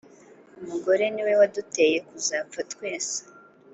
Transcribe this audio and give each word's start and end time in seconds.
umugore 0.61 1.05
ni 1.13 1.21
we 1.25 1.33
waduteye 1.39 1.97
kuzapfa 2.07 2.61
twese. 2.71 3.17